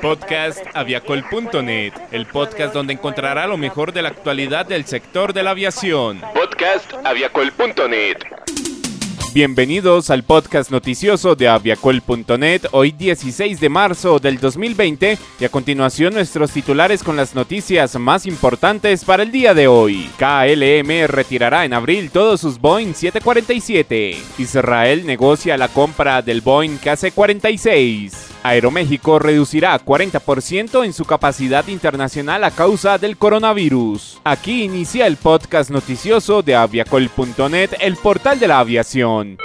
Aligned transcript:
Podcast 0.00 0.64
aviacol.net, 0.74 1.92
el 2.12 2.26
podcast 2.26 2.72
donde 2.72 2.92
encontrará 2.92 3.46
lo 3.46 3.56
mejor 3.56 3.92
de 3.92 4.02
la 4.02 4.08
actualidad 4.08 4.66
del 4.66 4.84
sector 4.86 5.32
de 5.32 5.42
la 5.42 5.50
aviación. 5.50 6.20
Podcast 6.34 6.92
aviacol.net. 7.04 8.39
Bienvenidos 9.32 10.10
al 10.10 10.24
podcast 10.24 10.72
noticioso 10.72 11.36
de 11.36 11.46
aviacol.net, 11.46 12.62
hoy 12.72 12.90
16 12.90 13.60
de 13.60 13.68
marzo 13.68 14.18
del 14.18 14.40
2020 14.40 15.18
y 15.38 15.44
a 15.44 15.48
continuación 15.48 16.14
nuestros 16.14 16.50
titulares 16.50 17.04
con 17.04 17.16
las 17.16 17.36
noticias 17.36 17.96
más 17.96 18.26
importantes 18.26 19.04
para 19.04 19.22
el 19.22 19.30
día 19.30 19.54
de 19.54 19.68
hoy. 19.68 20.10
KLM 20.18 21.06
retirará 21.06 21.64
en 21.64 21.74
abril 21.74 22.10
todos 22.10 22.40
sus 22.40 22.60
Boeing 22.60 22.92
747. 22.92 24.16
Israel 24.38 25.06
negocia 25.06 25.56
la 25.56 25.68
compra 25.68 26.22
del 26.22 26.40
Boeing 26.40 26.78
KC-46. 26.78 28.29
Aeroméxico 28.42 29.18
reducirá 29.18 29.78
40% 29.78 30.84
en 30.84 30.92
su 30.92 31.04
capacidad 31.04 31.66
internacional 31.68 32.44
a 32.44 32.50
causa 32.50 32.98
del 32.98 33.16
coronavirus. 33.16 34.20
Aquí 34.24 34.62
inicia 34.62 35.06
el 35.06 35.16
podcast 35.16 35.70
noticioso 35.70 36.42
de 36.42 36.54
aviacol.net, 36.54 37.70
el 37.80 37.96
portal 37.96 38.38
de 38.38 38.48
la 38.48 38.60
aviación. 38.60 39.38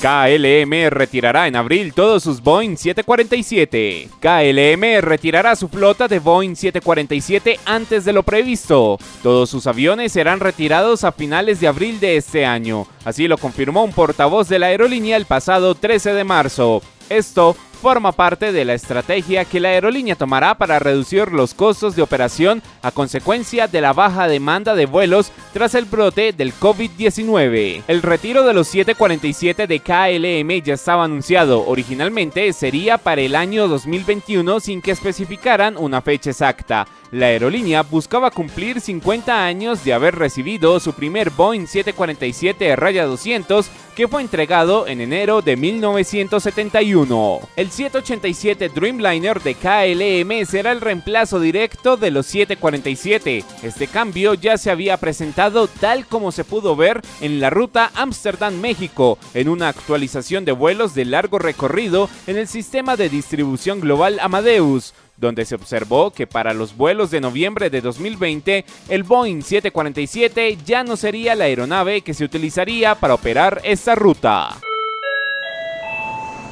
KLM 0.00 0.90
retirará 0.90 1.46
en 1.46 1.56
abril 1.56 1.94
todos 1.94 2.22
sus 2.22 2.42
Boeing 2.42 2.76
747. 2.76 4.08
KLM 4.20 5.00
retirará 5.00 5.56
su 5.56 5.68
flota 5.68 6.06
de 6.06 6.18
Boeing 6.18 6.54
747 6.54 7.58
antes 7.64 8.04
de 8.04 8.12
lo 8.12 8.22
previsto. 8.22 8.98
Todos 9.22 9.48
sus 9.48 9.66
aviones 9.66 10.12
serán 10.12 10.40
retirados 10.40 11.02
a 11.04 11.12
finales 11.12 11.60
de 11.60 11.68
abril 11.68 11.98
de 11.98 12.16
este 12.16 12.44
año. 12.44 12.86
Así 13.04 13.26
lo 13.26 13.38
confirmó 13.38 13.84
un 13.84 13.92
portavoz 13.92 14.48
de 14.48 14.58
la 14.58 14.66
aerolínea 14.66 15.16
el 15.16 15.24
pasado 15.24 15.74
13 15.74 16.12
de 16.12 16.24
marzo. 16.24 16.82
Esto 17.08 17.56
forma 17.76 18.12
parte 18.12 18.52
de 18.52 18.64
la 18.64 18.74
estrategia 18.74 19.44
que 19.44 19.60
la 19.60 19.68
aerolínea 19.68 20.16
tomará 20.16 20.56
para 20.56 20.78
reducir 20.78 21.30
los 21.30 21.54
costos 21.54 21.94
de 21.94 22.02
operación 22.02 22.62
a 22.82 22.90
consecuencia 22.90 23.68
de 23.68 23.80
la 23.80 23.92
baja 23.92 24.26
demanda 24.26 24.74
de 24.74 24.86
vuelos 24.86 25.30
tras 25.52 25.74
el 25.74 25.84
brote 25.84 26.32
del 26.32 26.54
COVID-19. 26.54 27.82
El 27.86 28.02
retiro 28.02 28.44
de 28.44 28.54
los 28.54 28.68
747 28.68 29.66
de 29.66 29.80
KLM 29.80 30.64
ya 30.64 30.74
estaba 30.74 31.04
anunciado. 31.04 31.64
Originalmente 31.66 32.52
sería 32.52 32.98
para 32.98 33.20
el 33.20 33.36
año 33.36 33.68
2021 33.68 34.60
sin 34.60 34.82
que 34.82 34.90
especificaran 34.90 35.76
una 35.76 36.02
fecha 36.02 36.30
exacta. 36.30 36.86
La 37.12 37.26
aerolínea 37.26 37.82
buscaba 37.82 38.30
cumplir 38.30 38.80
50 38.80 39.44
años 39.44 39.84
de 39.84 39.92
haber 39.92 40.16
recibido 40.16 40.80
su 40.80 40.92
primer 40.92 41.30
Boeing 41.30 41.66
747-200 41.66 43.66
que 43.96 44.06
fue 44.06 44.20
entregado 44.20 44.86
en 44.86 45.00
enero 45.00 45.40
de 45.40 45.56
1971. 45.56 47.40
El 47.56 47.70
787 47.70 48.68
Dreamliner 48.68 49.40
de 49.40 49.54
KLM 49.54 50.46
será 50.46 50.72
el 50.72 50.82
reemplazo 50.82 51.40
directo 51.40 51.96
de 51.96 52.10
los 52.10 52.26
747. 52.26 53.42
Este 53.62 53.86
cambio 53.86 54.34
ya 54.34 54.58
se 54.58 54.70
había 54.70 54.98
presentado 54.98 55.66
tal 55.66 56.06
como 56.06 56.30
se 56.30 56.44
pudo 56.44 56.76
ver 56.76 57.00
en 57.22 57.40
la 57.40 57.48
ruta 57.48 57.90
Amsterdam-México, 57.94 59.18
en 59.32 59.48
una 59.48 59.68
actualización 59.68 60.44
de 60.44 60.52
vuelos 60.52 60.94
de 60.94 61.06
largo 61.06 61.38
recorrido 61.38 62.10
en 62.26 62.36
el 62.36 62.48
sistema 62.48 62.96
de 62.96 63.08
distribución 63.08 63.80
global 63.80 64.18
Amadeus 64.20 64.92
donde 65.16 65.44
se 65.44 65.54
observó 65.54 66.10
que 66.12 66.26
para 66.26 66.54
los 66.54 66.76
vuelos 66.76 67.10
de 67.10 67.20
noviembre 67.20 67.70
de 67.70 67.80
2020 67.80 68.64
el 68.88 69.02
Boeing 69.02 69.42
747 69.42 70.58
ya 70.64 70.84
no 70.84 70.96
sería 70.96 71.34
la 71.34 71.44
aeronave 71.44 72.02
que 72.02 72.14
se 72.14 72.24
utilizaría 72.24 72.94
para 72.94 73.14
operar 73.14 73.60
esta 73.64 73.94
ruta. 73.94 74.56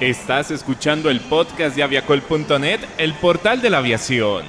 Estás 0.00 0.50
escuchando 0.50 1.08
el 1.08 1.20
podcast 1.20 1.76
de 1.76 1.82
aviacol.net, 1.82 2.80
el 2.98 3.14
portal 3.14 3.62
de 3.62 3.70
la 3.70 3.78
aviación. 3.78 4.44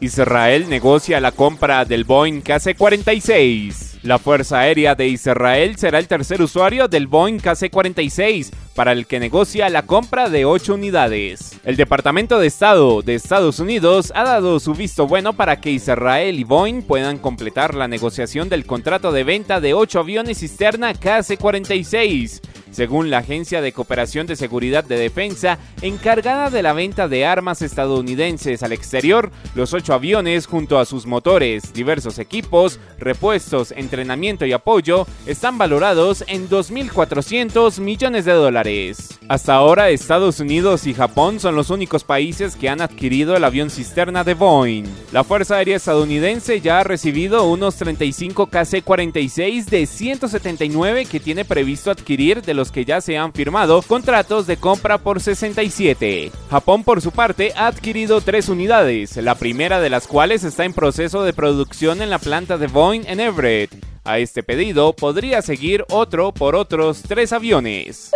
Israel 0.00 0.70
negocia 0.70 1.20
la 1.20 1.32
compra 1.32 1.84
del 1.84 2.04
Boeing 2.04 2.40
KC-46. 2.40 3.89
La 4.02 4.18
Fuerza 4.18 4.60
Aérea 4.60 4.94
de 4.94 5.08
Israel 5.08 5.76
será 5.76 5.98
el 5.98 6.08
tercer 6.08 6.40
usuario 6.40 6.88
del 6.88 7.06
Boeing 7.06 7.38
KC-46, 7.38 8.50
para 8.74 8.92
el 8.92 9.06
que 9.06 9.20
negocia 9.20 9.68
la 9.68 9.82
compra 9.82 10.30
de 10.30 10.46
8 10.46 10.74
unidades. 10.74 11.60
El 11.64 11.76
Departamento 11.76 12.38
de 12.38 12.46
Estado 12.46 13.02
de 13.02 13.14
Estados 13.14 13.58
Unidos 13.58 14.10
ha 14.14 14.24
dado 14.24 14.58
su 14.58 14.72
visto 14.72 15.06
bueno 15.06 15.34
para 15.34 15.60
que 15.60 15.70
Israel 15.70 16.38
y 16.38 16.44
Boeing 16.44 16.80
puedan 16.80 17.18
completar 17.18 17.74
la 17.74 17.88
negociación 17.88 18.48
del 18.48 18.64
contrato 18.64 19.12
de 19.12 19.22
venta 19.22 19.60
de 19.60 19.74
8 19.74 20.00
aviones 20.00 20.38
cisterna 20.38 20.94
KC-46 20.94 22.40
según 22.70 23.10
la 23.10 23.18
Agencia 23.18 23.60
de 23.60 23.72
Cooperación 23.72 24.26
de 24.26 24.36
Seguridad 24.36 24.84
de 24.84 24.98
Defensa, 24.98 25.58
encargada 25.82 26.50
de 26.50 26.62
la 26.62 26.72
venta 26.72 27.08
de 27.08 27.26
armas 27.26 27.62
estadounidenses 27.62 28.62
al 28.62 28.72
exterior, 28.72 29.30
los 29.54 29.74
ocho 29.74 29.94
aviones, 29.94 30.46
junto 30.46 30.78
a 30.78 30.84
sus 30.84 31.06
motores, 31.06 31.72
diversos 31.72 32.18
equipos, 32.18 32.80
repuestos, 32.98 33.72
entrenamiento 33.72 34.46
y 34.46 34.52
apoyo, 34.52 35.06
están 35.26 35.58
valorados 35.58 36.24
en 36.26 36.48
2.400 36.48 37.80
millones 37.80 38.24
de 38.24 38.32
dólares. 38.32 39.18
Hasta 39.28 39.54
ahora, 39.54 39.90
Estados 39.90 40.40
Unidos 40.40 40.86
y 40.86 40.94
Japón 40.94 41.40
son 41.40 41.54
los 41.54 41.70
únicos 41.70 42.04
países 42.04 42.56
que 42.56 42.68
han 42.68 42.80
adquirido 42.80 43.36
el 43.36 43.44
avión 43.44 43.70
cisterna 43.70 44.24
de 44.24 44.34
Boeing. 44.34 44.84
La 45.12 45.24
Fuerza 45.24 45.56
Aérea 45.56 45.76
estadounidense 45.76 46.60
ya 46.60 46.80
ha 46.80 46.84
recibido 46.84 47.48
unos 47.48 47.76
35 47.76 48.48
KC-46 48.48 49.64
de 49.66 49.86
179 49.86 51.06
que 51.06 51.20
tiene 51.20 51.44
previsto 51.44 51.90
adquirir 51.90 52.42
de 52.42 52.54
los 52.54 52.59
que 52.70 52.84
ya 52.84 53.00
se 53.00 53.16
han 53.16 53.32
firmado 53.32 53.80
contratos 53.82 54.46
de 54.46 54.58
compra 54.58 54.98
por 54.98 55.20
67. 55.20 56.30
Japón 56.50 56.84
por 56.84 57.00
su 57.00 57.12
parte 57.12 57.52
ha 57.56 57.68
adquirido 57.68 58.20
tres 58.20 58.48
unidades, 58.50 59.16
la 59.16 59.34
primera 59.34 59.80
de 59.80 59.88
las 59.88 60.06
cuales 60.06 60.44
está 60.44 60.64
en 60.64 60.74
proceso 60.74 61.24
de 61.24 61.32
producción 61.32 62.02
en 62.02 62.10
la 62.10 62.18
planta 62.18 62.58
de 62.58 62.66
Boeing 62.66 63.04
en 63.06 63.20
Everett. 63.20 63.70
A 64.04 64.18
este 64.18 64.42
pedido 64.42 64.92
podría 64.92 65.40
seguir 65.40 65.84
otro 65.88 66.32
por 66.32 66.54
otros 66.54 67.02
tres 67.02 67.32
aviones. 67.32 68.10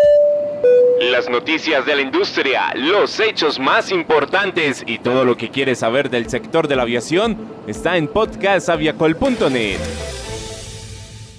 Las 1.01 1.29
noticias 1.29 1.85
de 1.87 1.97
la 1.97 2.03
industria, 2.03 2.73
los 2.75 3.19
hechos 3.21 3.59
más 3.59 3.91
importantes 3.91 4.85
y 4.87 4.99
todo 4.99 5.25
lo 5.25 5.37
que 5.37 5.51
quieres 5.51 5.81
saber 5.81 6.09
del 6.09 6.31
sector 6.31 6.69
de 6.69 6.77
la 6.77 6.83
aviación 6.83 7.37
está 7.67 7.97
en 7.97 8.09
podcastaviacol.net. 8.09 9.79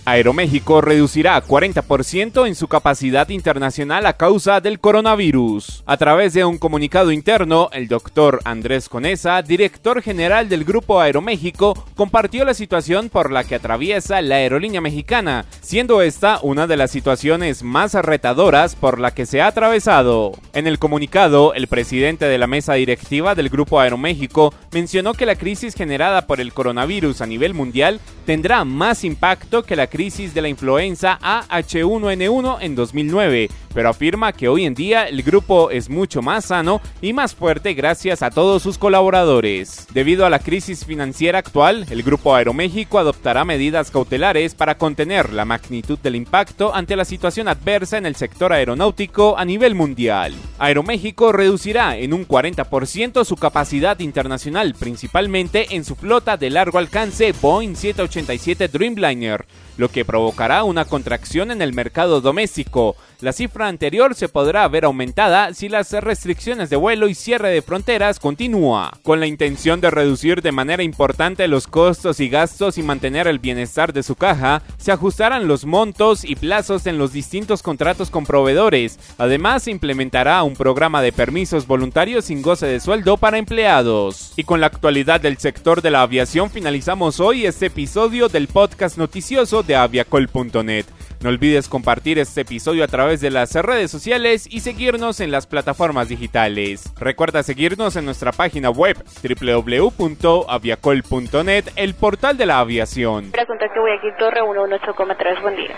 Aeroméxico 0.07 0.81
reducirá 0.81 1.43
40% 1.43 2.47
en 2.47 2.53
su 2.53 2.67
capacidad 2.67 3.27
internacional 3.29 4.05
a 4.05 4.13
causa 4.13 4.61
del 4.61 4.79
coronavirus. 4.79 5.81
A 5.87 5.97
través 5.97 6.33
de 6.33 6.45
un 6.45 6.59
comunicado 6.59 7.11
interno, 7.11 7.69
el 7.73 7.87
doctor 7.87 8.39
Andrés 8.45 8.87
Conesa, 8.87 9.41
director 9.41 10.03
general 10.03 10.47
del 10.47 10.63
Grupo 10.63 11.01
Aeroméxico, 11.01 11.73
compartió 11.95 12.45
la 12.45 12.53
situación 12.53 13.09
por 13.09 13.31
la 13.31 13.45
que 13.45 13.55
atraviesa 13.55 14.21
la 14.21 14.35
aerolínea 14.35 14.79
mexicana, 14.79 15.45
siendo 15.61 16.03
esta 16.03 16.39
una 16.43 16.67
de 16.67 16.77
las 16.77 16.91
situaciones 16.91 17.63
más 17.63 17.95
retadoras 17.95 18.75
por 18.75 18.99
la 18.99 19.09
que 19.09 19.25
se 19.25 19.41
ha 19.41 19.47
atravesado. 19.47 20.33
En 20.53 20.67
el 20.67 20.77
comunicado, 20.77 21.55
el 21.55 21.65
presidente 21.65 22.25
de 22.25 22.37
la 22.37 22.45
mesa 22.45 22.75
directiva 22.75 23.33
del 23.33 23.49
Grupo 23.49 23.79
Aeroméxico 23.79 24.53
mencionó 24.71 25.15
que 25.15 25.25
la 25.25 25.35
crisis 25.35 25.73
generada 25.73 26.27
por 26.27 26.39
el 26.39 26.53
coronavirus 26.53 27.21
a 27.21 27.25
nivel 27.25 27.55
mundial 27.55 27.99
tendrá 28.27 28.65
más 28.65 29.03
impacto 29.03 29.63
que 29.63 29.75
la 29.75 29.87
crisis 29.95 30.33
de 30.33 30.41
la 30.41 30.49
influenza 30.49 31.17
AH1N1 31.21 32.57
en 32.59 32.75
2009, 32.75 33.49
pero 33.73 33.87
afirma 33.87 34.33
que 34.33 34.49
hoy 34.49 34.65
en 34.65 34.73
día 34.73 35.07
el 35.07 35.23
grupo 35.23 35.71
es 35.71 35.89
mucho 35.89 36.21
más 36.21 36.43
sano 36.43 36.81
y 37.01 37.13
más 37.13 37.33
fuerte 37.33 37.73
gracias 37.75 38.21
a 38.21 38.29
todos 38.29 38.61
sus 38.61 38.77
colaboradores. 38.77 39.87
Debido 39.93 40.25
a 40.25 40.29
la 40.29 40.39
crisis 40.39 40.83
financiera 40.83 41.39
actual, 41.39 41.85
el 41.89 42.03
Grupo 42.03 42.35
Aeroméxico 42.35 42.99
adoptará 42.99 43.45
medidas 43.45 43.89
cautelares 43.89 44.53
para 44.53 44.77
contener 44.77 45.31
la 45.31 45.45
magnitud 45.45 45.97
del 45.99 46.17
impacto 46.17 46.75
ante 46.75 46.97
la 46.97 47.05
situación 47.05 47.47
adversa 47.47 47.97
en 47.97 48.05
el 48.05 48.17
sector 48.17 48.51
aeronáutico 48.51 49.37
a 49.37 49.45
nivel 49.45 49.75
mundial. 49.75 50.33
Aeroméxico 50.59 51.31
reducirá 51.31 51.95
en 51.95 52.11
un 52.11 52.27
40% 52.27 53.23
su 53.23 53.37
capacidad 53.37 53.97
internacional, 53.99 54.75
principalmente 54.77 55.73
en 55.73 55.85
su 55.85 55.95
flota 55.95 56.35
de 56.35 56.49
largo 56.49 56.79
alcance 56.79 57.33
Boeing 57.41 57.75
787 57.75 58.67
Dreamliner, 58.67 59.45
lo 59.77 59.89
que 59.89 60.05
provocará 60.05 60.63
una 60.63 60.85
contracción 60.85 61.51
en 61.51 61.61
el 61.61 61.73
mercado 61.73 62.21
doméstico. 62.21 62.95
La 63.21 63.31
cifra 63.31 63.67
anterior 63.67 64.13
se 64.13 64.27
podrá 64.27 64.67
ver 64.67 64.85
aumentada 64.85 65.53
si 65.53 65.69
las 65.69 65.91
restricciones 65.91 66.69
de 66.69 66.75
vuelo 66.75 67.07
y 67.07 67.15
cierre 67.15 67.49
de 67.49 67.61
fronteras 67.61 68.19
continúa. 68.19 68.91
Con 69.03 69.19
la 69.19 69.27
intención 69.27 69.79
de 69.81 69.89
reducir 69.89 70.41
de 70.41 70.51
manera 70.51 70.83
importante 70.83 71.47
los 71.47 71.67
costos 71.67 72.19
y 72.19 72.29
gastos 72.29 72.77
y 72.77 72.83
mantener 72.83 73.27
el 73.27 73.39
bienestar 73.39 73.93
de 73.93 74.03
su 74.03 74.15
caja, 74.15 74.61
se 74.77 74.91
ajustarán 74.91 75.47
los 75.47 75.65
montos 75.65 76.25
y 76.25 76.35
plazos 76.35 76.85
en 76.87 76.97
los 76.97 77.13
distintos 77.13 77.63
contratos 77.63 78.09
con 78.09 78.25
proveedores. 78.25 78.99
Además, 79.17 79.63
se 79.63 79.71
implementará 79.71 80.43
un 80.43 80.55
programa 80.55 81.01
de 81.01 81.13
permisos 81.13 81.67
voluntarios 81.67 82.25
sin 82.25 82.41
goce 82.41 82.67
de 82.67 82.79
sueldo 82.79 83.17
para 83.17 83.37
empleados. 83.37 84.33
Y 84.35 84.43
con 84.43 84.59
la 84.59 84.67
actualidad 84.67 85.21
del 85.21 85.37
sector 85.37 85.81
de 85.81 85.91
la 85.91 86.01
aviación 86.01 86.49
finalizamos 86.49 87.19
hoy 87.19 87.45
este 87.45 87.67
episodio 87.67 88.27
del 88.27 88.47
podcast 88.47 88.97
noticioso 88.97 89.63
de 89.65 89.75
aviacol.net. 89.75 90.85
No 91.21 91.29
olvides 91.29 91.69
compartir 91.69 92.19
este 92.19 92.41
episodio 92.41 92.83
a 92.83 92.87
través 92.87 93.21
de 93.21 93.31
las 93.31 93.55
redes 93.55 93.89
sociales 93.89 94.45
y 94.49 94.59
seguirnos 94.59 95.19
en 95.19 95.31
las 95.31 95.47
plataformas 95.47 96.07
digitales. 96.09 96.93
Recuerda 96.99 97.41
seguirnos 97.41 97.95
en 97.95 98.05
nuestra 98.05 98.31
página 98.31 98.69
web 98.69 99.03
www.aviacol.net, 99.23 101.65
el 101.75 101.95
portal 101.95 102.37
de 102.37 102.45
la 102.45 102.59
aviación. 102.59 103.31
contacto 103.31 103.81
Guayaquil 103.81 104.13
Torre 104.19 104.41
118,3, 104.41 105.41
buen 105.41 105.55
día. 105.55 105.75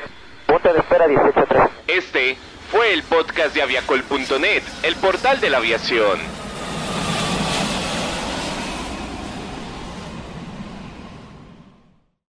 Punto 0.48 0.74
de 0.74 0.80
espera 0.80 1.08
183. 1.08 1.64
Este 1.88 2.36
fue 2.70 2.94
el 2.94 3.04
podcast 3.04 3.56
de 3.56 3.62
aviacol.net, 3.62 4.64
el 4.84 4.96
portal 4.96 5.40
de 5.40 5.50
la 5.50 5.58
aviación. 5.58 6.20